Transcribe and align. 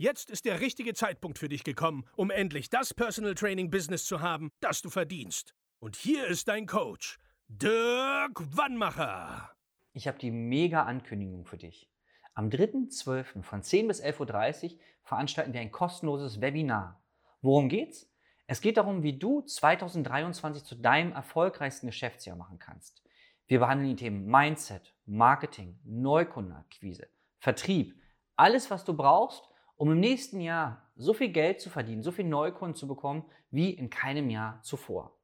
Jetzt 0.00 0.30
ist 0.30 0.46
der 0.46 0.60
richtige 0.60 0.94
Zeitpunkt 0.94 1.38
für 1.38 1.50
dich 1.50 1.62
gekommen, 1.62 2.06
um 2.16 2.30
endlich 2.30 2.70
das 2.70 2.94
Personal 2.94 3.34
Training 3.34 3.70
Business 3.70 4.06
zu 4.06 4.22
haben, 4.22 4.50
das 4.60 4.80
du 4.80 4.88
verdienst. 4.88 5.54
Und 5.78 5.94
hier 5.94 6.26
ist 6.26 6.48
dein 6.48 6.64
Coach, 6.64 7.18
Dirk 7.48 8.56
Wannmacher. 8.56 9.50
Ich 9.92 10.08
habe 10.08 10.18
die 10.18 10.30
mega 10.30 10.84
Ankündigung 10.84 11.44
für 11.44 11.58
dich. 11.58 11.86
Am 12.32 12.48
3.12. 12.48 13.42
von 13.42 13.62
10 13.62 13.88
bis 13.88 14.02
11.30 14.02 14.72
Uhr 14.72 14.78
veranstalten 15.02 15.52
wir 15.52 15.60
ein 15.60 15.70
kostenloses 15.70 16.40
Webinar. 16.40 17.04
Worum 17.42 17.68
geht's? 17.68 18.10
Es 18.46 18.62
geht 18.62 18.78
darum, 18.78 19.02
wie 19.02 19.18
du 19.18 19.42
2023 19.42 20.64
zu 20.64 20.76
deinem 20.76 21.12
erfolgreichsten 21.12 21.88
Geschäftsjahr 21.88 22.36
machen 22.36 22.58
kannst. 22.58 23.02
Wir 23.48 23.58
behandeln 23.58 23.90
die 23.90 23.96
Themen 23.96 24.24
Mindset, 24.24 24.94
Marketing, 25.04 25.78
Neukundenakquise, 25.84 27.06
Vertrieb, 27.38 28.00
alles, 28.36 28.70
was 28.70 28.86
du 28.86 28.96
brauchst, 28.96 29.49
um 29.80 29.90
im 29.90 29.98
nächsten 29.98 30.42
Jahr 30.42 30.82
so 30.94 31.14
viel 31.14 31.30
Geld 31.30 31.62
zu 31.62 31.70
verdienen, 31.70 32.02
so 32.02 32.12
viel 32.12 32.26
Neukunden 32.26 32.74
zu 32.74 32.86
bekommen, 32.86 33.24
wie 33.50 33.70
in 33.70 33.88
keinem 33.88 34.28
Jahr 34.28 34.60
zuvor. 34.60 35.16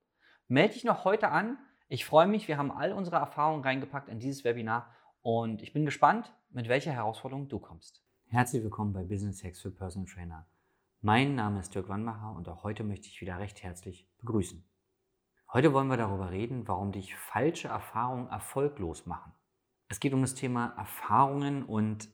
Melde 0.49 0.73
dich 0.73 0.85
noch 0.85 1.05
heute 1.05 1.29
an. 1.29 1.59
Ich 1.89 2.07
freue 2.07 2.27
mich, 2.27 2.49
wir 2.49 2.57
haben 2.57 2.73
all 2.73 2.95
unsere 2.95 3.17
Erfahrungen 3.17 3.62
reingepackt 3.62 4.09
in 4.09 4.19
dieses 4.19 4.45
Webinar 4.45 4.89
und 5.21 5.61
ich 5.61 5.75
bin 5.75 5.84
gespannt, 5.84 6.33
mit 6.49 6.71
welcher 6.71 6.93
Herausforderung 6.93 7.49
du 7.49 7.59
kommst. 7.59 8.03
Herzlich 8.29 8.62
willkommen 8.62 8.95
bei 8.95 9.05
Business 9.05 9.45
Hacks 9.45 9.61
für 9.61 9.71
Personal 9.71 10.09
Trainer. 10.09 10.47
Mein 11.03 11.34
Name 11.34 11.61
ist 11.61 11.75
Dirk 11.75 11.91
Wannmacher 11.91 12.34
und 12.34 12.49
auch 12.49 12.65
heute 12.65 12.83
möchte 12.83 13.09
ich 13.09 13.21
wieder 13.21 13.39
recht 13.39 13.62
herzlich 13.62 14.09
begrüßen. 14.21 14.67
Heute 15.53 15.75
wollen 15.75 15.89
wir 15.89 15.99
darüber 15.99 16.31
reden, 16.31 16.67
warum 16.67 16.93
dich 16.93 17.15
falsche 17.15 17.69
Erfahrungen 17.69 18.29
erfolglos 18.29 19.05
machen. 19.05 19.34
Es 19.89 20.01
geht 20.01 20.15
um 20.15 20.23
das 20.23 20.34
Thema 20.34 20.73
Erfahrungen 20.79 21.62
und 21.62 22.09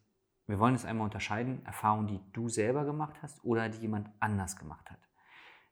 wir 0.53 0.59
wollen 0.59 0.75
es 0.75 0.85
einmal 0.85 1.07
unterscheiden, 1.07 1.65
Erfahrungen, 1.65 2.09
die 2.09 2.21
du 2.35 2.51
selber 2.51 2.85
gemacht 2.85 3.23
hast 3.23 3.43
oder 3.43 3.71
die 3.71 3.79
jemand 3.79 4.11
anders 4.21 4.59
gemacht 4.59 4.91
hat. 4.91 4.99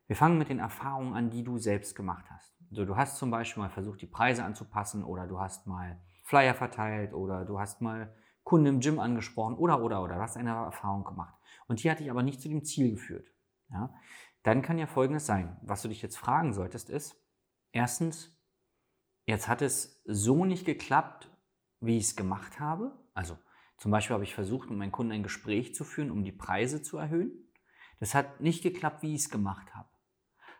Wir 0.06 0.16
fangen 0.16 0.38
mit 0.38 0.48
den 0.48 0.58
Erfahrungen 0.58 1.12
an, 1.12 1.28
die 1.28 1.44
du 1.44 1.58
selbst 1.58 1.94
gemacht 1.94 2.24
hast. 2.30 2.56
Also 2.70 2.86
du 2.86 2.96
hast 2.96 3.18
zum 3.18 3.30
Beispiel 3.30 3.62
mal 3.62 3.68
versucht, 3.68 4.00
die 4.00 4.06
Preise 4.06 4.42
anzupassen 4.42 5.04
oder 5.04 5.26
du 5.26 5.38
hast 5.38 5.66
mal 5.66 6.00
Flyer 6.24 6.54
verteilt 6.54 7.12
oder 7.12 7.44
du 7.44 7.60
hast 7.60 7.82
mal 7.82 8.16
Kunden 8.42 8.68
im 8.68 8.80
Gym 8.80 9.00
angesprochen 9.00 9.54
oder, 9.56 9.82
oder, 9.82 10.02
oder. 10.02 10.14
Du 10.14 10.22
hast 10.22 10.38
eine 10.38 10.48
Erfahrung 10.48 11.04
gemacht. 11.04 11.34
Und 11.68 11.82
die 11.82 11.90
hat 11.90 12.00
dich 12.00 12.10
aber 12.10 12.22
nicht 12.22 12.40
zu 12.40 12.48
dem 12.48 12.64
Ziel 12.64 12.92
geführt. 12.92 13.28
Ja? 13.68 13.92
Dann 14.44 14.62
kann 14.62 14.78
ja 14.78 14.86
Folgendes 14.86 15.26
sein. 15.26 15.58
Was 15.60 15.82
du 15.82 15.88
dich 15.88 16.00
jetzt 16.00 16.16
fragen 16.16 16.54
solltest, 16.54 16.88
ist, 16.88 17.22
erstens, 17.72 18.34
jetzt 19.26 19.46
hat 19.46 19.60
es 19.60 20.00
so 20.06 20.46
nicht 20.46 20.64
geklappt, 20.64 21.30
wie 21.80 21.98
ich 21.98 22.04
es 22.04 22.16
gemacht 22.16 22.60
habe. 22.60 22.98
Also 23.12 23.36
zum 23.80 23.90
Beispiel 23.90 24.14
habe 24.14 24.22
ich 24.22 24.34
versucht, 24.34 24.70
mit 24.70 24.78
meinen 24.78 24.92
Kunden 24.92 25.12
ein 25.12 25.24
Gespräch 25.24 25.74
zu 25.74 25.82
führen, 25.82 26.12
um 26.12 26.22
die 26.22 26.30
Preise 26.30 26.82
zu 26.82 26.98
erhöhen. 26.98 27.32
Das 27.98 28.14
hat 28.14 28.40
nicht 28.40 28.62
geklappt, 28.62 29.02
wie 29.02 29.14
ich 29.14 29.22
es 29.22 29.30
gemacht 29.30 29.74
habe. 29.74 29.88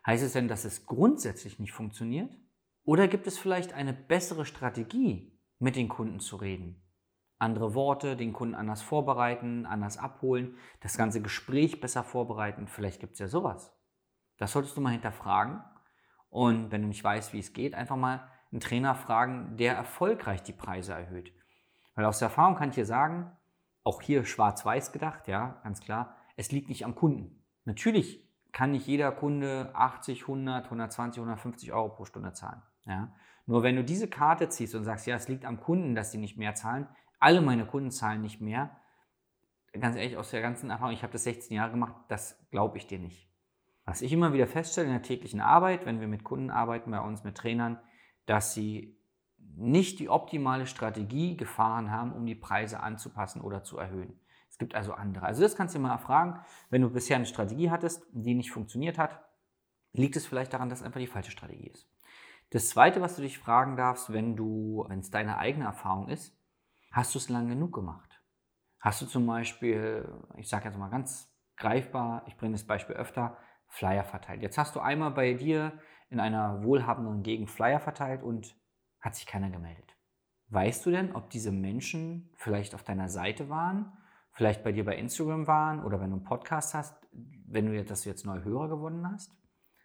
Heißt 0.05 0.23
es 0.23 0.33
denn, 0.33 0.49
dass 0.49 0.65
es 0.65 0.85
grundsätzlich 0.85 1.57
nicht 1.59 1.71
funktioniert? 1.71 2.35
Oder 2.83 3.07
gibt 3.07 3.27
es 3.27 3.37
vielleicht 3.37 3.71
eine 3.71 3.93
bessere 3.93 4.45
Strategie, 4.45 5.39
mit 5.59 5.77
den 5.77 5.87
Kunden 5.87 6.19
zu 6.19 6.35
reden? 6.35 6.81
andere 7.41 7.73
Worte, 7.73 8.15
den 8.15 8.33
Kunden 8.33 8.53
anders 8.53 8.83
vorbereiten, 8.83 9.65
anders 9.65 9.97
abholen, 9.97 10.57
das 10.79 10.95
ganze 10.95 11.23
Gespräch 11.23 11.81
besser 11.81 12.03
vorbereiten. 12.03 12.67
Vielleicht 12.67 12.99
gibt 12.99 13.13
es 13.13 13.19
ja 13.19 13.27
sowas. 13.27 13.75
Das 14.37 14.51
solltest 14.51 14.77
du 14.77 14.81
mal 14.81 14.91
hinterfragen. 14.91 15.63
Und 16.29 16.71
wenn 16.71 16.83
du 16.83 16.87
nicht 16.87 17.03
weißt, 17.03 17.33
wie 17.33 17.39
es 17.39 17.53
geht, 17.53 17.73
einfach 17.73 17.95
mal 17.95 18.29
einen 18.51 18.61
Trainer 18.61 18.93
fragen, 18.93 19.57
der 19.57 19.75
erfolgreich 19.75 20.43
die 20.43 20.53
Preise 20.53 20.93
erhöht. 20.93 21.33
Weil 21.95 22.05
aus 22.05 22.19
der 22.19 22.27
Erfahrung 22.27 22.55
kann 22.55 22.69
ich 22.69 22.75
dir 22.75 22.85
sagen, 22.85 23.31
auch 23.83 24.01
hier 24.01 24.25
schwarz-weiß 24.25 24.91
gedacht, 24.91 25.27
ja, 25.27 25.59
ganz 25.63 25.81
klar, 25.81 26.15
es 26.35 26.51
liegt 26.51 26.69
nicht 26.69 26.85
am 26.85 26.95
Kunden. 26.95 27.43
Natürlich 27.65 28.27
kann 28.51 28.71
nicht 28.71 28.87
jeder 28.87 29.11
Kunde 29.11 29.71
80, 29.73 30.21
100, 30.23 30.65
120, 30.65 31.19
150 31.19 31.73
Euro 31.73 31.89
pro 31.89 32.05
Stunde 32.05 32.33
zahlen. 32.33 32.61
Ja. 32.85 33.13
Nur 33.45 33.63
wenn 33.63 33.75
du 33.75 33.83
diese 33.83 34.07
Karte 34.07 34.49
ziehst 34.49 34.75
und 34.75 34.83
sagst, 34.83 35.07
ja, 35.07 35.15
es 35.15 35.27
liegt 35.27 35.45
am 35.45 35.59
Kunden, 35.59 35.95
dass 35.95 36.11
sie 36.11 36.17
nicht 36.17 36.37
mehr 36.37 36.55
zahlen, 36.55 36.87
alle 37.19 37.41
meine 37.41 37.65
Kunden 37.65 37.91
zahlen 37.91 38.21
nicht 38.21 38.41
mehr. 38.41 38.77
Ganz 39.79 39.95
ehrlich, 39.95 40.17
aus 40.17 40.31
der 40.31 40.41
ganzen 40.41 40.69
Erfahrung, 40.69 40.93
ich 40.93 41.03
habe 41.03 41.13
das 41.13 41.23
16 41.23 41.55
Jahre 41.55 41.71
gemacht, 41.71 41.95
das 42.09 42.37
glaube 42.49 42.77
ich 42.77 42.87
dir 42.87 42.99
nicht. 42.99 43.29
Was 43.85 44.01
ich 44.01 44.11
immer 44.11 44.33
wieder 44.33 44.47
feststelle 44.47 44.87
in 44.87 44.93
der 44.93 45.01
täglichen 45.01 45.41
Arbeit, 45.41 45.85
wenn 45.85 45.99
wir 45.99 46.07
mit 46.07 46.23
Kunden 46.23 46.49
arbeiten, 46.49 46.91
bei 46.91 46.99
uns 46.99 47.23
mit 47.23 47.37
Trainern, 47.37 47.79
dass 48.25 48.53
sie 48.53 49.00
nicht 49.55 49.99
die 49.99 50.09
optimale 50.09 50.67
Strategie 50.67 51.37
gefahren 51.37 51.91
haben, 51.91 52.13
um 52.13 52.25
die 52.25 52.35
Preise 52.35 52.81
anzupassen 52.81 53.41
oder 53.41 53.63
zu 53.63 53.77
erhöhen. 53.77 54.19
Es 54.49 54.57
gibt 54.57 54.75
also 54.75 54.93
andere. 54.93 55.25
Also 55.25 55.41
das 55.41 55.55
kannst 55.55 55.75
du 55.75 55.79
mal 55.79 55.97
fragen, 55.97 56.39
wenn 56.69 56.81
du 56.81 56.89
bisher 56.89 57.15
eine 57.15 57.25
Strategie 57.25 57.71
hattest, 57.71 58.05
die 58.11 58.33
nicht 58.33 58.51
funktioniert 58.51 58.97
hat, 58.97 59.23
liegt 59.93 60.15
es 60.15 60.25
vielleicht 60.25 60.53
daran, 60.53 60.69
dass 60.69 60.79
es 60.79 60.85
einfach 60.85 60.99
die 60.99 61.07
falsche 61.07 61.31
Strategie 61.31 61.67
ist. 61.67 61.89
Das 62.49 62.69
Zweite, 62.69 63.01
was 63.01 63.15
du 63.15 63.21
dich 63.21 63.39
fragen 63.39 63.77
darfst, 63.77 64.11
wenn 64.11 64.35
du, 64.35 64.85
wenn 64.89 64.99
es 64.99 65.09
deine 65.09 65.37
eigene 65.37 65.65
Erfahrung 65.65 66.09
ist, 66.09 66.37
Hast 66.91 67.15
du 67.15 67.19
es 67.19 67.29
lang 67.29 67.47
genug 67.47 67.73
gemacht? 67.73 68.21
Hast 68.81 69.01
du 69.01 69.05
zum 69.05 69.25
Beispiel, 69.25 70.13
ich 70.35 70.49
sage 70.49 70.65
jetzt 70.65 70.77
mal 70.77 70.89
ganz 70.89 71.33
greifbar, 71.55 72.23
ich 72.27 72.35
bringe 72.35 72.51
das 72.51 72.67
Beispiel 72.67 72.97
öfter, 72.97 73.37
Flyer 73.67 74.03
verteilt. 74.03 74.41
Jetzt 74.41 74.57
hast 74.57 74.75
du 74.75 74.81
einmal 74.81 75.11
bei 75.11 75.33
dir 75.33 75.79
in 76.09 76.19
einer 76.19 76.61
wohlhabenden 76.63 77.23
Gegend 77.23 77.49
Flyer 77.49 77.79
verteilt 77.79 78.23
und 78.23 78.57
hat 79.01 79.15
sich 79.15 79.25
keiner 79.25 79.49
gemeldet. 79.49 79.97
Weißt 80.49 80.85
du 80.85 80.91
denn, 80.91 81.15
ob 81.15 81.29
diese 81.29 81.51
Menschen 81.51 82.29
vielleicht 82.35 82.75
auf 82.75 82.83
deiner 82.83 83.09
Seite 83.09 83.49
waren, 83.49 83.91
vielleicht 84.31 84.63
bei 84.63 84.71
dir 84.71 84.85
bei 84.85 84.97
Instagram 84.97 85.47
waren 85.47 85.83
oder 85.83 85.99
wenn 85.99 86.09
du 86.09 86.17
einen 86.17 86.25
Podcast 86.25 86.73
hast, 86.73 86.95
wenn 87.11 87.65
du 87.65 87.73
jetzt, 87.73 87.91
dass 87.91 88.03
du 88.03 88.09
jetzt 88.09 88.25
neue 88.25 88.43
Hörer 88.43 88.69
gewonnen 88.69 89.09
hast? 89.09 89.35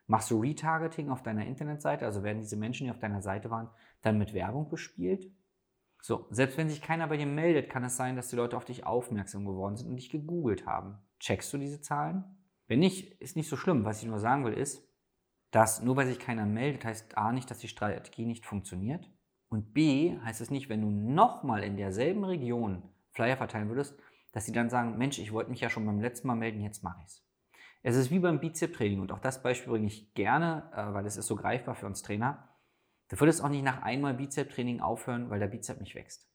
Machst 0.09 0.31
du 0.31 0.41
Retargeting 0.41 1.11
auf 1.11 1.23
deiner 1.23 1.47
Internetseite? 1.47 2.05
Also 2.05 2.23
werden 2.23 2.41
diese 2.41 2.57
Menschen, 2.57 2.85
die 2.85 2.91
auf 2.91 2.99
deiner 2.99 3.23
Seite 3.23 3.51
waren, 3.51 3.71
dann 4.03 4.19
mit 4.19 4.35
Werbung 4.35 4.69
bespielt? 4.69 5.33
So, 6.01 6.29
selbst 6.31 6.57
wenn 6.59 6.69
sich 6.69 6.83
keiner 6.83 7.09
bei 7.09 7.17
dir 7.17 7.27
meldet, 7.27 7.69
kann 7.69 7.83
es 7.83 7.97
sein, 7.97 8.15
dass 8.15 8.29
die 8.29 8.37
Leute 8.37 8.57
auf 8.57 8.65
dich 8.65 8.87
aufmerksam 8.87 9.45
geworden 9.45 9.77
sind 9.77 9.89
und 9.89 9.97
dich 9.97 10.11
gegoogelt 10.11 10.67
haben. 10.67 10.99
Checkst 11.19 11.53
du 11.53 11.59
diese 11.59 11.81
Zahlen? 11.81 12.25
Wenn 12.69 12.79
nicht, 12.79 13.21
ist 13.21 13.37
nicht 13.37 13.49
so 13.49 13.57
schlimm. 13.57 13.85
Was 13.85 14.03
ich 14.03 14.09
nur 14.09 14.21
sagen 14.21 14.45
will, 14.45 14.53
ist, 14.53 14.89
dass 15.51 15.83
nur 15.83 15.97
weil 15.97 16.07
sich 16.07 16.19
keiner 16.19 16.47
meldet, 16.47 16.85
heißt 16.85 17.17
A 17.17 17.33
nicht, 17.33 17.51
dass 17.51 17.59
die 17.59 17.69
Strategie 17.69 18.27
nicht 18.27 18.45
funktioniert. 18.47 19.11
Und 19.49 19.73
B 19.73 20.19
heißt 20.25 20.41
es 20.41 20.51
nicht, 20.51 20.69
wenn 20.69 20.83
du 20.83 20.91
nochmal 20.91 21.63
in 21.63 21.77
derselben 21.77 22.25
Region 22.25 22.83
Flyer 23.13 23.37
verteilen 23.37 23.69
würdest, 23.69 23.99
dass 24.33 24.45
sie 24.45 24.53
dann 24.53 24.69
sagen, 24.69 24.99
Mensch, 24.99 25.19
ich 25.19 25.33
wollte 25.33 25.51
mich 25.51 25.61
ja 25.61 25.71
schon 25.71 25.87
beim 25.87 26.01
letzten 26.01 26.29
Mal 26.29 26.35
melden, 26.35 26.61
jetzt 26.61 26.83
mache 26.83 26.99
ich 27.01 27.07
es. 27.07 27.27
Es 27.83 27.97
ist 27.97 28.11
wie 28.11 28.19
beim 28.19 28.41
Bizep-Training 28.41 29.01
und 29.01 29.13
auch 29.13 29.21
das 29.21 29.43
Beispiel 29.43 29.73
bringe 29.73 29.87
ich 29.87 30.13
gerne, 30.15 30.71
äh, 30.75 30.93
weil 30.93 31.07
es 31.07 31.17
ist 31.17 31.27
so 31.27 31.37
greifbar 31.37 31.77
für 31.77 31.87
uns 31.87 32.03
Trainer. 32.03 32.49
Du 33.09 33.19
würdest 33.21 33.43
auch 33.43 33.49
nicht 33.49 33.63
nach 33.63 33.83
einmal 33.83 34.15
Bizep-Training 34.15 34.81
aufhören, 34.81 35.31
weil 35.31 35.39
der 35.39 35.47
Bizep 35.47 35.81
nicht 35.81 35.95
wächst. 35.95 36.29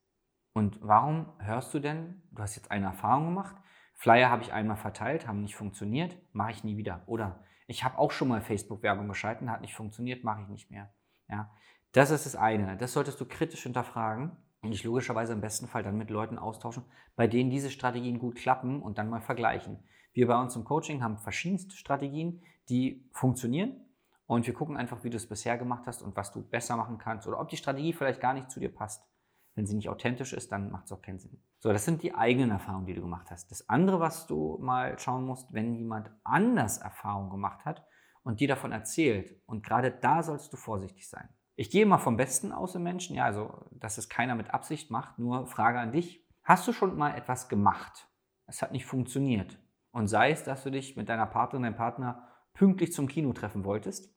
Und 0.54 0.80
warum 0.82 1.34
hörst 1.40 1.74
du 1.74 1.80
denn, 1.80 2.24
du 2.32 2.42
hast 2.42 2.56
jetzt 2.56 2.72
eine 2.72 2.86
Erfahrung 2.88 3.26
gemacht, 3.26 3.56
Flyer 4.02 4.32
habe 4.32 4.42
ich 4.42 4.52
einmal 4.52 4.78
verteilt, 4.78 5.28
haben 5.28 5.44
nicht 5.44 5.56
funktioniert, 5.56 6.18
mache 6.34 6.50
ich 6.50 6.64
nie 6.64 6.76
wieder. 6.76 7.04
Oder 7.06 7.44
ich 7.68 7.84
habe 7.84 8.00
auch 8.00 8.10
schon 8.10 8.30
mal 8.30 8.42
Facebook-Werbung 8.42 9.08
geschalten, 9.08 9.52
hat 9.52 9.62
nicht 9.62 9.76
funktioniert, 9.76 10.24
mache 10.24 10.42
ich 10.42 10.48
nicht 10.48 10.72
mehr. 10.72 10.92
Ja, 11.30 11.52
das 11.92 12.10
ist 12.10 12.26
das 12.26 12.36
eine. 12.36 12.78
Das 12.78 12.94
solltest 12.94 13.22
du 13.22 13.26
kritisch 13.26 13.62
hinterfragen 13.62 14.32
und 14.64 14.72
dich 14.72 14.84
logischerweise 14.84 15.34
im 15.34 15.42
besten 15.42 15.68
Fall 15.68 15.84
dann 15.84 16.00
mit 16.00 16.10
Leuten 16.10 16.40
austauschen, 16.40 16.84
bei 17.16 17.28
denen 17.28 17.52
diese 17.52 17.70
Strategien 17.70 18.18
gut 18.18 18.38
klappen 18.38 18.82
und 18.82 18.98
dann 18.98 19.08
mal 19.08 19.22
vergleichen. 19.22 19.78
Wir 20.14 20.26
bei 20.26 20.42
uns 20.42 20.56
im 20.56 20.64
Coaching 20.64 21.04
haben 21.04 21.20
verschiedenste 21.20 21.76
Strategien, 21.76 22.42
die 22.70 23.08
funktionieren 23.12 23.86
und 24.26 24.48
wir 24.48 24.56
gucken 24.56 24.78
einfach, 24.78 25.04
wie 25.04 25.12
du 25.12 25.18
es 25.18 25.30
bisher 25.30 25.60
gemacht 25.60 25.84
hast 25.86 26.02
und 26.02 26.16
was 26.16 26.32
du 26.32 26.42
besser 26.42 26.76
machen 26.76 26.98
kannst 26.98 27.28
oder 27.28 27.40
ob 27.40 27.50
die 27.50 27.58
Strategie 27.58 27.94
vielleicht 27.94 28.20
gar 28.20 28.34
nicht 28.34 28.50
zu 28.50 28.60
dir 28.60 28.74
passt. 28.74 29.08
Wenn 29.56 29.66
sie 29.66 29.76
nicht 29.76 29.90
authentisch 29.90 30.34
ist, 30.34 30.52
dann 30.52 30.72
macht 30.72 30.86
es 30.86 30.92
auch 30.92 31.02
keinen 31.02 31.20
Sinn. 31.20 31.44
So, 31.60 31.74
das 31.74 31.84
sind 31.84 32.04
die 32.04 32.16
eigenen 32.16 32.52
Erfahrungen, 32.52 32.86
die 32.86 32.94
du 32.94 33.02
gemacht 33.02 33.30
hast. 33.32 33.52
Das 33.52 33.68
andere, 33.68 34.00
was 34.00 34.28
du 34.28 34.58
mal 34.62 34.98
schauen 34.98 35.26
musst, 35.26 35.54
wenn 35.54 35.76
jemand 35.76 36.10
anders 36.24 36.78
Erfahrung 36.78 37.30
gemacht 37.30 37.66
hat 37.66 37.86
und 38.24 38.40
dir 38.40 38.48
davon 38.48 38.72
erzählt. 38.72 39.42
Und 39.46 39.66
gerade 39.66 39.92
da 39.92 40.24
sollst 40.24 40.54
du 40.54 40.58
vorsichtig 40.58 41.10
sein. 41.10 41.28
Ich 41.56 41.70
gehe 41.70 41.86
mal 41.86 41.98
vom 41.98 42.18
Besten 42.18 42.52
aus 42.54 42.76
im 42.76 42.84
Menschen, 42.84 43.16
ja, 43.16 43.26
also, 43.26 43.66
dass 43.72 43.98
es 43.98 44.08
keiner 44.08 44.36
mit 44.36 44.54
Absicht 44.54 44.90
macht. 44.90 45.20
Nur 45.20 45.48
Frage 45.48 45.80
an 45.80 45.92
dich. 45.92 46.26
Hast 46.44 46.68
du 46.68 46.74
schon 46.74 46.98
mal 46.98 47.16
etwas 47.16 47.50
gemacht? 47.50 48.08
Es 48.48 48.62
hat 48.62 48.72
nicht 48.72 48.86
funktioniert. 48.86 49.60
Und 49.92 50.08
sei 50.08 50.32
es, 50.32 50.44
dass 50.44 50.64
du 50.64 50.72
dich 50.72 50.96
mit 50.96 51.10
deiner 51.10 51.28
Partnerin, 51.28 51.64
deinem 51.64 51.76
Partner 51.76 52.28
pünktlich 52.54 52.94
zum 52.94 53.08
Kino 53.08 53.34
treffen 53.34 53.66
wolltest 53.66 54.16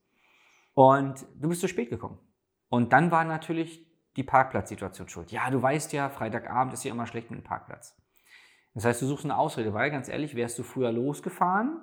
und 0.74 1.26
du 1.36 1.48
bist 1.48 1.60
zu 1.60 1.68
spät 1.68 1.90
gekommen. 1.90 2.18
Und 2.68 2.92
dann 2.92 3.10
war 3.10 3.24
natürlich 3.24 3.86
die 4.16 4.22
Parkplatzsituation 4.22 5.08
schuld. 5.08 5.32
Ja, 5.32 5.50
du 5.50 5.60
weißt 5.60 5.92
ja, 5.92 6.08
Freitagabend 6.08 6.74
ist 6.74 6.84
ja 6.84 6.92
immer 6.92 7.06
schlecht 7.06 7.30
mit 7.30 7.40
dem 7.40 7.44
Parkplatz. 7.44 7.96
Das 8.74 8.84
heißt, 8.84 9.02
du 9.02 9.06
suchst 9.06 9.24
eine 9.24 9.36
Ausrede, 9.36 9.72
weil 9.72 9.90
ganz 9.90 10.08
ehrlich, 10.08 10.34
wärst 10.34 10.58
du 10.58 10.62
früher 10.62 10.92
losgefahren, 10.92 11.80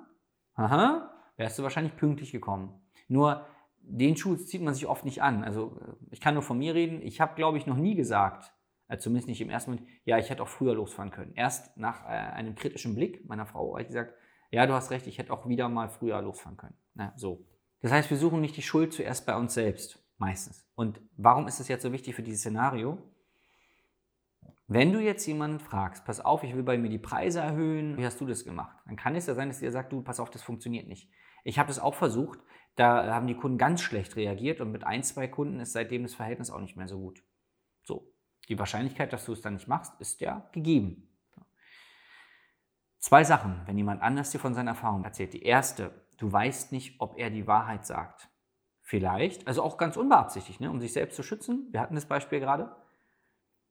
aha, 0.54 1.10
wärst 1.36 1.58
du 1.58 1.62
wahrscheinlich 1.62 1.96
pünktlich 1.96 2.32
gekommen. 2.32 2.80
Nur 3.08 3.46
den 3.80 4.16
Schuh 4.16 4.36
zieht 4.36 4.62
man 4.62 4.74
sich 4.74 4.86
oft 4.86 5.04
nicht 5.04 5.22
an. 5.22 5.42
Also 5.44 5.78
ich 6.10 6.20
kann 6.20 6.34
nur 6.34 6.42
von 6.42 6.58
mir 6.58 6.74
reden. 6.74 7.00
Ich 7.02 7.20
habe, 7.20 7.34
glaube 7.34 7.58
ich, 7.58 7.66
noch 7.66 7.76
nie 7.76 7.94
gesagt, 7.94 8.52
äh, 8.88 8.98
zumindest 8.98 9.28
nicht 9.28 9.40
im 9.40 9.50
ersten 9.50 9.72
Moment, 9.72 9.88
ja, 10.04 10.18
ich 10.18 10.30
hätte 10.30 10.42
auch 10.42 10.48
früher 10.48 10.74
losfahren 10.74 11.10
können. 11.10 11.32
Erst 11.34 11.76
nach 11.76 12.04
äh, 12.04 12.08
einem 12.08 12.54
kritischen 12.54 12.94
Blick 12.94 13.26
meiner 13.28 13.46
Frau 13.46 13.72
habe 13.72 13.82
ich 13.82 13.88
gesagt, 13.88 14.14
ja, 14.50 14.66
du 14.66 14.74
hast 14.74 14.90
recht, 14.90 15.06
ich 15.06 15.18
hätte 15.18 15.32
auch 15.32 15.48
wieder 15.48 15.68
mal 15.68 15.88
früher 15.88 16.20
losfahren 16.20 16.58
können. 16.58 16.76
Na, 16.94 17.12
so. 17.16 17.46
Das 17.80 17.90
heißt, 17.90 18.10
wir 18.10 18.16
suchen 18.18 18.40
nicht 18.40 18.56
die 18.56 18.62
Schuld 18.62 18.92
zuerst 18.92 19.26
bei 19.26 19.34
uns 19.34 19.54
selbst, 19.54 20.01
meistens. 20.18 20.66
Und 20.74 21.00
warum 21.16 21.48
ist 21.48 21.60
es 21.60 21.68
jetzt 21.68 21.82
so 21.82 21.92
wichtig 21.92 22.14
für 22.14 22.22
dieses 22.22 22.40
Szenario? 22.40 22.98
Wenn 24.68 24.92
du 24.92 25.00
jetzt 25.00 25.26
jemanden 25.26 25.60
fragst, 25.60 26.04
pass 26.04 26.20
auf, 26.20 26.44
ich 26.44 26.54
will 26.54 26.62
bei 26.62 26.78
mir 26.78 26.88
die 26.88 26.98
Preise 26.98 27.40
erhöhen, 27.40 27.98
wie 27.98 28.06
hast 28.06 28.20
du 28.20 28.26
das 28.26 28.44
gemacht? 28.44 28.76
Dann 28.86 28.96
kann 28.96 29.14
es 29.16 29.26
ja 29.26 29.34
sein, 29.34 29.48
dass 29.48 29.60
der 29.60 29.72
sagt, 29.72 29.92
du, 29.92 30.02
pass 30.02 30.20
auf, 30.20 30.30
das 30.30 30.42
funktioniert 30.42 30.88
nicht. 30.88 31.10
Ich 31.44 31.58
habe 31.58 31.68
das 31.68 31.78
auch 31.78 31.94
versucht, 31.94 32.38
da 32.76 33.12
haben 33.14 33.26
die 33.26 33.36
Kunden 33.36 33.58
ganz 33.58 33.82
schlecht 33.82 34.16
reagiert 34.16 34.60
und 34.60 34.72
mit 34.72 34.84
ein, 34.84 35.02
zwei 35.02 35.28
Kunden 35.28 35.60
ist 35.60 35.72
seitdem 35.72 36.04
das 36.04 36.14
Verhältnis 36.14 36.50
auch 36.50 36.60
nicht 36.60 36.76
mehr 36.76 36.88
so 36.88 36.98
gut. 36.98 37.22
So, 37.82 38.14
die 38.48 38.58
Wahrscheinlichkeit, 38.58 39.12
dass 39.12 39.26
du 39.26 39.32
es 39.32 39.42
dann 39.42 39.54
nicht 39.54 39.68
machst, 39.68 40.00
ist 40.00 40.20
ja 40.20 40.48
gegeben. 40.52 41.08
Zwei 42.98 43.24
Sachen, 43.24 43.60
wenn 43.66 43.76
jemand 43.76 44.00
anders 44.00 44.30
dir 44.30 44.38
von 44.38 44.54
seinen 44.54 44.68
Erfahrungen 44.68 45.04
erzählt. 45.04 45.32
Die 45.34 45.42
erste, 45.42 46.06
du 46.18 46.30
weißt 46.30 46.70
nicht, 46.70 47.00
ob 47.00 47.18
er 47.18 47.30
die 47.30 47.48
Wahrheit 47.48 47.84
sagt. 47.84 48.28
Vielleicht, 48.92 49.46
also 49.46 49.62
auch 49.62 49.78
ganz 49.78 49.96
unbeabsichtigt, 49.96 50.60
ne, 50.60 50.70
um 50.70 50.78
sich 50.78 50.92
selbst 50.92 51.16
zu 51.16 51.22
schützen. 51.22 51.66
Wir 51.70 51.80
hatten 51.80 51.94
das 51.94 52.04
Beispiel 52.04 52.40
gerade. 52.40 52.76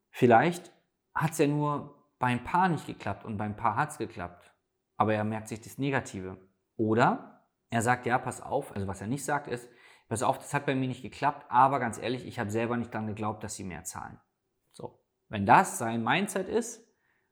Vielleicht 0.10 0.74
hat 1.14 1.34
es 1.34 1.38
ja 1.38 1.46
nur 1.46 2.12
beim 2.18 2.44
Paar 2.44 2.70
nicht 2.70 2.88
geklappt 2.88 3.24
und 3.24 3.38
beim 3.38 3.56
Paar 3.56 3.76
hat 3.76 3.92
es 3.92 4.00
geklappt. 4.00 4.52
Aber 4.98 5.14
er 5.14 5.24
merkt 5.24 5.48
sich 5.48 5.62
das 5.62 5.78
Negative. 5.78 6.38
Oder 6.76 7.46
er 7.70 7.84
sagt, 7.84 8.08
ja, 8.08 8.18
pass 8.18 8.42
auf, 8.42 8.76
also 8.76 8.88
was 8.88 9.00
er 9.00 9.06
nicht 9.06 9.24
sagt 9.24 9.48
ist, 9.48 9.70
pass 10.08 10.24
auf, 10.24 10.40
das 10.40 10.56
hat 10.56 10.66
bei 10.66 10.74
mir 10.74 10.88
nicht 10.88 11.04
geklappt, 11.04 11.46
aber 11.50 11.80
ganz 11.80 12.00
ehrlich, 12.00 12.26
ich 12.26 12.40
habe 12.40 12.50
selber 12.50 12.76
nicht 12.76 12.92
daran 12.92 13.06
geglaubt, 13.06 13.44
dass 13.44 13.54
sie 13.54 13.64
mehr 13.64 13.84
zahlen. 13.84 14.20
So, 14.72 15.06
wenn 15.30 15.46
das 15.46 15.78
sein 15.78 16.04
Mindset 16.04 16.50
ist, 16.50 16.84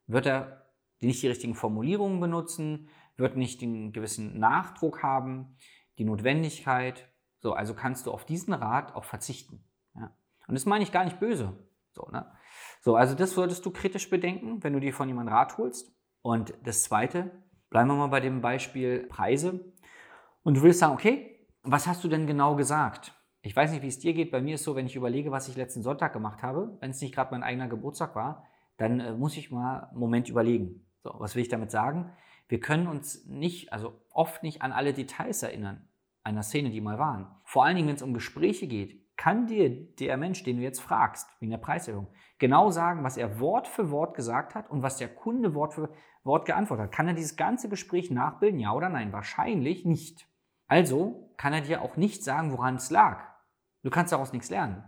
wird 0.06 0.26
er 0.26 0.70
nicht 1.00 1.24
die 1.24 1.28
richtigen 1.28 1.56
Formulierungen 1.56 2.20
benutzen, 2.20 2.88
wird 3.16 3.36
nicht 3.36 3.60
den 3.62 3.92
gewissen 3.92 4.38
Nachdruck 4.38 5.02
haben, 5.02 5.56
die 5.98 6.04
Notwendigkeit. 6.04 7.09
So, 7.40 7.54
also 7.54 7.74
kannst 7.74 8.06
du 8.06 8.12
auf 8.12 8.24
diesen 8.24 8.52
Rat 8.52 8.94
auch 8.94 9.04
verzichten. 9.04 9.64
Ja. 9.94 10.12
Und 10.46 10.54
das 10.54 10.66
meine 10.66 10.84
ich 10.84 10.92
gar 10.92 11.04
nicht 11.04 11.18
böse. 11.18 11.56
So, 11.92 12.08
ne? 12.12 12.30
so, 12.82 12.96
also 12.96 13.14
das 13.14 13.32
solltest 13.32 13.64
du 13.64 13.70
kritisch 13.70 14.10
bedenken, 14.10 14.62
wenn 14.62 14.74
du 14.74 14.80
dir 14.80 14.92
von 14.92 15.08
jemandem 15.08 15.34
Rat 15.34 15.58
holst. 15.58 15.92
Und 16.22 16.54
das 16.62 16.82
Zweite, 16.82 17.30
bleiben 17.70 17.88
wir 17.88 17.96
mal 17.96 18.08
bei 18.08 18.20
dem 18.20 18.42
Beispiel 18.42 19.06
Preise. 19.06 19.60
Und 20.42 20.58
du 20.58 20.62
willst 20.62 20.80
sagen, 20.80 20.92
okay, 20.92 21.46
was 21.62 21.86
hast 21.86 22.04
du 22.04 22.08
denn 22.08 22.26
genau 22.26 22.56
gesagt? 22.56 23.12
Ich 23.42 23.56
weiß 23.56 23.72
nicht, 23.72 23.82
wie 23.82 23.88
es 23.88 23.98
dir 23.98 24.12
geht. 24.12 24.30
Bei 24.30 24.42
mir 24.42 24.56
ist 24.56 24.64
so, 24.64 24.76
wenn 24.76 24.86
ich 24.86 24.96
überlege, 24.96 25.30
was 25.30 25.48
ich 25.48 25.56
letzten 25.56 25.82
Sonntag 25.82 26.12
gemacht 26.12 26.42
habe, 26.42 26.76
wenn 26.80 26.90
es 26.90 27.00
nicht 27.00 27.14
gerade 27.14 27.30
mein 27.30 27.42
eigener 27.42 27.68
Geburtstag 27.68 28.14
war, 28.14 28.44
dann 28.76 29.00
äh, 29.00 29.12
muss 29.12 29.36
ich 29.36 29.50
mal 29.50 29.88
einen 29.90 29.98
Moment 29.98 30.28
überlegen. 30.28 30.86
So, 31.02 31.14
was 31.18 31.34
will 31.34 31.42
ich 31.42 31.48
damit 31.48 31.70
sagen? 31.70 32.12
Wir 32.48 32.60
können 32.60 32.86
uns 32.86 33.24
nicht, 33.26 33.72
also 33.72 33.98
oft 34.10 34.42
nicht 34.42 34.60
an 34.60 34.72
alle 34.72 34.92
Details 34.92 35.42
erinnern 35.42 35.88
einer 36.30 36.42
Szene, 36.42 36.70
die 36.70 36.80
mal 36.80 36.98
waren. 36.98 37.26
Vor 37.44 37.64
allen 37.64 37.76
Dingen, 37.76 37.88
wenn 37.88 37.96
es 37.96 38.02
um 38.02 38.14
Gespräche 38.14 38.66
geht, 38.66 39.16
kann 39.16 39.46
dir 39.46 39.68
der 39.96 40.16
Mensch, 40.16 40.42
den 40.44 40.56
du 40.56 40.62
jetzt 40.62 40.80
fragst, 40.80 41.28
wegen 41.40 41.50
der 41.50 41.58
Preiserhöhung, 41.58 42.08
genau 42.38 42.70
sagen, 42.70 43.04
was 43.04 43.18
er 43.18 43.38
Wort 43.38 43.68
für 43.68 43.90
Wort 43.90 44.14
gesagt 44.14 44.54
hat 44.54 44.70
und 44.70 44.82
was 44.82 44.96
der 44.96 45.14
Kunde 45.14 45.54
Wort 45.54 45.74
für 45.74 45.90
Wort 46.24 46.46
geantwortet 46.46 46.86
hat. 46.86 46.92
Kann 46.92 47.08
er 47.08 47.14
dieses 47.14 47.36
ganze 47.36 47.68
Gespräch 47.68 48.10
nachbilden, 48.10 48.60
ja 48.60 48.72
oder 48.72 48.88
nein? 48.88 49.12
Wahrscheinlich 49.12 49.84
nicht. 49.84 50.26
Also 50.66 51.34
kann 51.36 51.52
er 51.52 51.60
dir 51.60 51.82
auch 51.82 51.96
nicht 51.96 52.24
sagen, 52.24 52.52
woran 52.52 52.76
es 52.76 52.90
lag. 52.90 53.22
Du 53.82 53.90
kannst 53.90 54.12
daraus 54.12 54.32
nichts 54.32 54.50
lernen. 54.50 54.84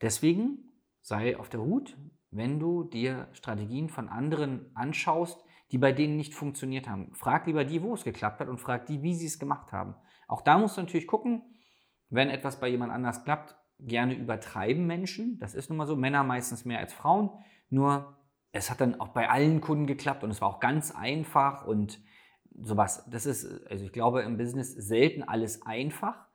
Deswegen 0.00 0.72
sei 1.00 1.38
auf 1.38 1.48
der 1.48 1.60
Hut, 1.60 1.96
wenn 2.30 2.58
du 2.58 2.84
dir 2.84 3.28
Strategien 3.32 3.88
von 3.88 4.08
anderen 4.08 4.70
anschaust, 4.74 5.44
die 5.70 5.78
bei 5.78 5.92
denen 5.92 6.16
nicht 6.16 6.34
funktioniert 6.34 6.88
haben. 6.88 7.12
Frag 7.14 7.46
lieber 7.46 7.64
die, 7.64 7.82
wo 7.82 7.94
es 7.94 8.04
geklappt 8.04 8.40
hat 8.40 8.48
und 8.48 8.58
frag 8.58 8.86
die, 8.86 9.02
wie 9.02 9.14
sie 9.14 9.26
es 9.26 9.38
gemacht 9.38 9.72
haben. 9.72 9.94
Auch 10.28 10.42
da 10.42 10.58
musst 10.58 10.76
du 10.76 10.82
natürlich 10.82 11.06
gucken, 11.06 11.42
wenn 12.10 12.30
etwas 12.30 12.60
bei 12.60 12.68
jemand 12.68 12.92
anders 12.92 13.24
klappt, 13.24 13.56
gerne 13.78 14.14
übertreiben 14.14 14.86
Menschen. 14.86 15.38
Das 15.38 15.54
ist 15.54 15.68
nun 15.68 15.78
mal 15.78 15.86
so. 15.86 15.96
Männer 15.96 16.22
meistens 16.24 16.64
mehr 16.64 16.78
als 16.78 16.92
Frauen. 16.92 17.30
Nur 17.70 18.16
es 18.52 18.70
hat 18.70 18.80
dann 18.80 19.00
auch 19.00 19.08
bei 19.08 19.28
allen 19.28 19.60
Kunden 19.60 19.86
geklappt 19.86 20.22
und 20.22 20.30
es 20.30 20.40
war 20.40 20.48
auch 20.48 20.60
ganz 20.60 20.94
einfach 20.94 21.66
und 21.66 22.00
sowas, 22.56 23.04
das 23.10 23.26
ist, 23.26 23.66
also 23.68 23.84
ich 23.84 23.92
glaube 23.92 24.22
im 24.22 24.36
Business 24.36 24.72
selten 24.72 25.24
alles 25.24 25.62
einfach. 25.62 26.28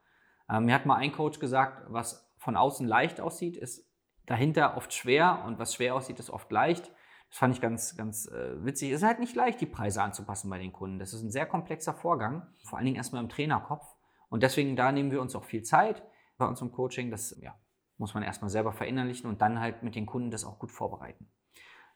Ähm, 0.49 0.65
mir 0.65 0.73
hat 0.73 0.85
mal 0.85 0.95
ein 0.95 1.13
Coach 1.13 1.39
gesagt, 1.39 1.85
was 1.87 2.33
von 2.37 2.57
außen 2.57 2.85
leicht 2.85 3.21
aussieht, 3.21 3.55
ist 3.55 3.89
dahinter 4.25 4.75
oft 4.75 4.93
schwer 4.93 5.43
und 5.45 5.59
was 5.59 5.73
schwer 5.73 5.95
aussieht, 5.95 6.19
ist 6.19 6.29
oft 6.29 6.51
leicht. 6.51 6.91
Das 7.29 7.37
fand 7.37 7.55
ich 7.55 7.61
ganz, 7.61 7.95
ganz 7.95 8.27
äh, 8.27 8.63
witzig. 8.63 8.91
Es 8.91 9.01
ist 9.01 9.07
halt 9.07 9.19
nicht 9.19 9.35
leicht, 9.35 9.61
die 9.61 9.65
Preise 9.65 10.01
anzupassen 10.01 10.49
bei 10.49 10.57
den 10.57 10.73
Kunden. 10.73 10.99
Das 10.99 11.13
ist 11.13 11.21
ein 11.21 11.31
sehr 11.31 11.45
komplexer 11.45 11.93
Vorgang, 11.93 12.47
vor 12.65 12.77
allen 12.77 12.85
Dingen 12.85 12.97
erstmal 12.97 13.23
im 13.23 13.29
Trainerkopf. 13.29 13.85
Und 14.29 14.43
deswegen, 14.43 14.75
da 14.75 14.91
nehmen 14.91 15.11
wir 15.11 15.21
uns 15.21 15.35
auch 15.35 15.43
viel 15.43 15.63
Zeit 15.63 16.03
bei 16.37 16.45
unserem 16.45 16.71
Coaching. 16.71 17.11
Das 17.11 17.39
ja, 17.41 17.55
muss 17.97 18.13
man 18.13 18.23
erstmal 18.23 18.49
selber 18.49 18.73
verinnerlichen 18.73 19.29
und 19.29 19.41
dann 19.41 19.59
halt 19.59 19.83
mit 19.83 19.95
den 19.95 20.05
Kunden 20.05 20.31
das 20.31 20.43
auch 20.43 20.59
gut 20.59 20.71
vorbereiten. 20.71 21.31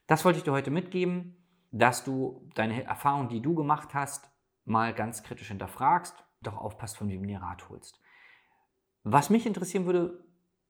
Das 0.08 0.26
wollte 0.26 0.38
ich 0.38 0.44
dir 0.44 0.52
heute 0.52 0.72
mitgeben 0.72 1.44
dass 1.74 2.04
du 2.04 2.48
deine 2.54 2.84
Erfahrung, 2.84 3.28
die 3.28 3.42
du 3.42 3.56
gemacht 3.56 3.96
hast, 3.96 4.30
mal 4.64 4.94
ganz 4.94 5.24
kritisch 5.24 5.48
hinterfragst, 5.48 6.24
doch 6.42 6.56
aufpasst, 6.56 6.98
von 6.98 7.10
wem 7.10 7.28
du 7.28 7.36
Rat 7.36 7.68
holst. 7.68 8.00
Was 9.04 9.32
mich 9.32 9.48
interessieren 9.48 9.86
würde, 9.86 10.24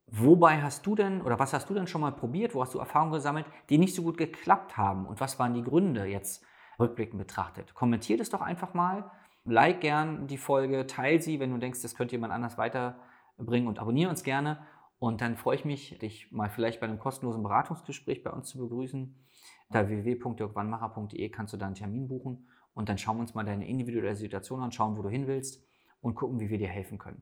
wobei 0.07 0.61
hast 0.61 0.85
du 0.85 0.95
denn 0.95 1.21
oder 1.21 1.39
was 1.39 1.53
hast 1.53 1.69
du 1.69 1.73
denn 1.73 1.87
schon 1.87 2.01
mal 2.01 2.11
probiert, 2.11 2.55
wo 2.55 2.61
hast 2.61 2.73
du 2.73 2.79
Erfahrungen 2.79 3.13
gesammelt, 3.13 3.45
die 3.69 3.77
nicht 3.77 3.95
so 3.95 4.03
gut 4.03 4.17
geklappt 4.17 4.77
haben 4.77 5.05
und 5.05 5.19
was 5.19 5.39
waren 5.39 5.53
die 5.53 5.63
Gründe 5.63 6.05
jetzt 6.05 6.43
rückblickend 6.79 7.17
betrachtet? 7.17 7.73
Kommentier 7.73 8.17
das 8.17 8.29
doch 8.29 8.41
einfach 8.41 8.73
mal, 8.73 9.11
like 9.45 9.81
gern 9.81 10.27
die 10.27 10.37
Folge, 10.37 10.87
teile 10.87 11.21
sie, 11.21 11.39
wenn 11.39 11.51
du 11.51 11.57
denkst, 11.57 11.81
das 11.81 11.95
könnte 11.95 12.15
jemand 12.15 12.33
anders 12.33 12.57
weiterbringen 12.57 13.67
und 13.67 13.79
abonniere 13.79 14.09
uns 14.09 14.23
gerne 14.23 14.65
und 15.03 15.19
dann 15.19 15.35
freue 15.35 15.55
ich 15.55 15.65
mich, 15.65 15.97
dich 15.99 16.31
mal 16.31 16.49
vielleicht 16.49 16.79
bei 16.79 16.87
einem 16.87 16.97
kostenlosen 16.97 17.43
Beratungsgespräch 17.43 18.23
bei 18.23 18.31
uns 18.31 18.47
zu 18.47 18.57
begrüßen. 18.57 19.13
Unter 19.67 19.89
www.dirkwannmacher.de 19.89 21.29
kannst 21.29 21.51
du 21.51 21.57
da 21.57 21.65
einen 21.65 21.75
Termin 21.75 22.07
buchen 22.07 22.47
und 22.73 22.87
dann 22.87 22.97
schauen 22.97 23.17
wir 23.17 23.21
uns 23.21 23.33
mal 23.33 23.43
deine 23.43 23.67
individuelle 23.67 24.15
Situation 24.15 24.61
an, 24.61 24.71
schauen, 24.71 24.97
wo 24.97 25.01
du 25.01 25.09
hin 25.09 25.27
willst 25.27 25.61
und 25.99 26.15
gucken, 26.15 26.39
wie 26.39 26.49
wir 26.49 26.57
dir 26.57 26.69
helfen 26.69 26.99
können. 26.99 27.21